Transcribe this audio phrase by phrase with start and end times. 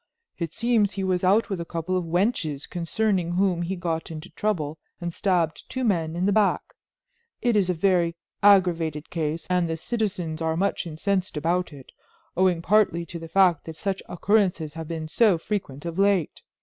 [0.39, 4.31] It seems he was out with a couple of wenches concerning whom he got into
[4.31, 6.73] trouble and stabbed two men in the back.
[7.39, 11.91] It is a very aggravated case and the citizens are much incensed about it,
[12.35, 16.41] owing partly to the fact that such occurrences have been so frequent of late.